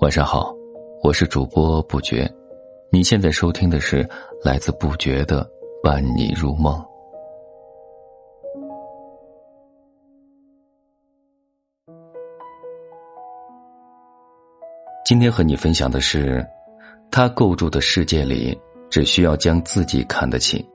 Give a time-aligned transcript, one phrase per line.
[0.00, 0.54] 晚上好，
[1.02, 2.26] 我是主播不觉，
[2.90, 4.08] 你现在收听的是
[4.42, 5.46] 来自不觉的
[5.82, 6.82] 伴你入梦。
[15.04, 16.42] 今天和你分享的是，
[17.10, 18.58] 他构筑的世界里，
[18.88, 20.66] 只需要将自己看得起。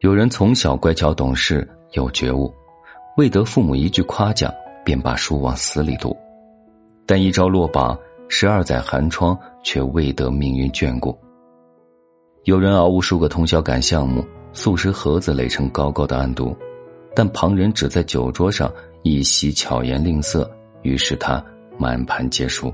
[0.00, 2.52] 有人从小乖巧懂事有觉悟，
[3.16, 4.52] 未得父母一句夸奖，
[4.84, 6.16] 便把书往死里读。
[7.06, 7.98] 但一朝落榜，
[8.28, 11.16] 十二载寒窗，却未得命运眷顾。
[12.44, 16.54] 有人熬无数个通宵赶项目，素食盒子垒成高高的案牍，
[17.14, 18.70] 但旁人只在酒桌上
[19.02, 20.50] 一席巧言令色，
[20.82, 21.42] 于是他
[21.78, 22.72] 满盘皆输。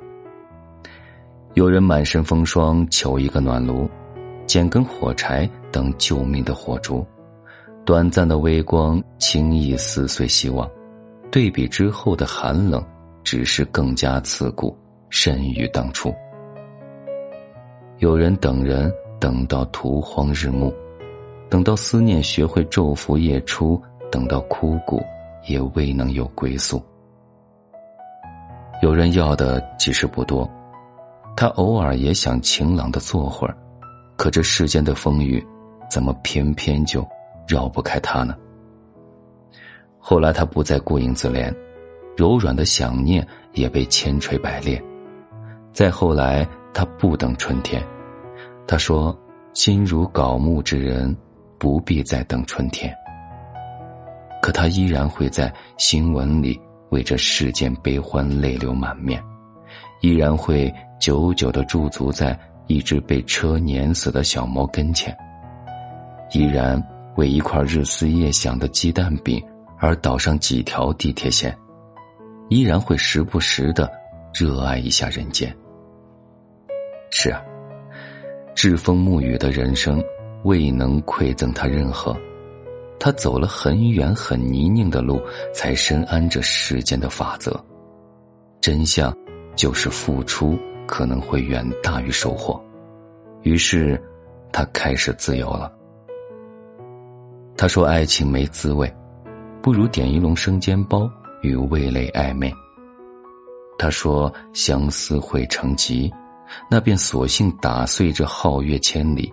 [1.55, 3.89] 有人满身风霜求一个暖炉，
[4.47, 7.05] 捡根火柴等救命的火烛，
[7.85, 10.69] 短暂的微光轻易撕碎希望，
[11.31, 12.85] 对比之后的寒冷。
[13.23, 14.77] 只是更加刺骨，
[15.11, 16.13] 甚于当初。
[17.99, 20.75] 有人等人等到荼荒日暮，
[21.51, 25.03] 等到思念学会昼伏夜出，等到枯骨
[25.47, 26.83] 也未能有归宿。
[28.83, 30.51] 有人要的其实不多，
[31.37, 33.55] 他偶尔也想晴朗的坐会儿，
[34.17, 35.47] 可这世间的风雨，
[35.91, 37.07] 怎么偏偏就
[37.47, 38.35] 绕不开他呢？
[40.01, 41.55] 后来他不再顾影自怜。
[42.17, 44.83] 柔软的想念也被千锤百炼，
[45.73, 47.83] 再后来，他不等春天。
[48.67, 49.17] 他说
[49.55, 51.17] ：“心如槁木之人，
[51.59, 52.95] 不必再等春天。”
[54.43, 59.23] 可他依然会在新闻里为这世间悲欢泪流满面，
[60.03, 65.17] 依然会久久的驻足在一只被车碾死的小猫跟前，
[66.33, 66.83] 依然
[67.17, 69.43] 为一块日思夜想的鸡蛋饼
[69.81, 71.57] 而倒上几条地铁线。
[72.49, 73.91] 依然会时不时的
[74.35, 75.57] 热爱一下人间。
[77.11, 77.41] 是啊，
[78.55, 80.03] 栉风沐雨的人生
[80.45, 82.17] 未能馈赠他任何，
[82.99, 85.21] 他走了很远很泥泞的路，
[85.55, 87.59] 才深谙这世间的法则。
[88.61, 89.17] 真相
[89.55, 92.61] 就是付出可能会远大于收获，
[93.43, 94.01] 于是
[94.53, 95.73] 他开始自由了。
[97.57, 98.93] 他说：“爱情没滋味，
[99.63, 101.11] 不如点一笼生煎包。”
[101.43, 102.53] 与味蕾暧昧。
[103.79, 106.13] 他说：“相思会成疾，
[106.71, 109.33] 那便索性打碎这皓月千里。”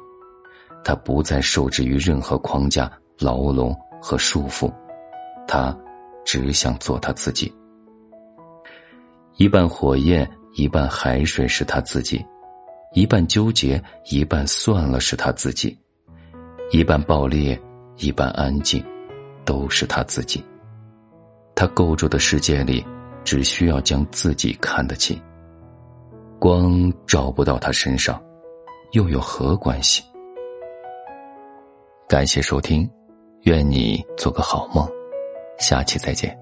[0.86, 2.90] 他不再受制于任何框架、
[3.20, 4.74] 牢笼和束缚，
[5.46, 5.78] 他
[6.24, 7.54] 只想做他自己。
[9.36, 12.26] 一半火焰，一半海水是他自己；
[12.94, 15.78] 一半纠结，一半算了是他自己；
[16.72, 17.62] 一半爆裂，
[17.98, 18.82] 一半安静，
[19.48, 20.44] 都是他自己。
[21.56, 22.86] 他构筑的世界里，
[23.24, 25.20] 只需要将自己看得起。
[26.38, 28.22] 光照不到他身上，
[28.92, 30.04] 又有何关系？
[32.08, 32.88] 感谢收听，
[33.44, 34.88] 愿你做个好梦，
[35.58, 36.38] 下期再见。